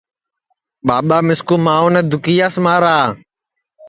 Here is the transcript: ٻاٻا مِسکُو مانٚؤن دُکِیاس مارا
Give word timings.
ٻاٻا 0.87 1.17
مِسکُو 1.27 1.55
مانٚؤن 1.65 1.95
دُکِیاس 2.09 2.55
مارا 2.63 2.97